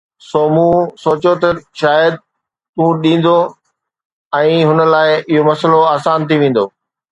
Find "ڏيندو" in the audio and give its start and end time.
3.03-3.35